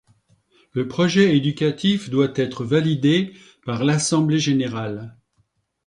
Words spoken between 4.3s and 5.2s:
Générale.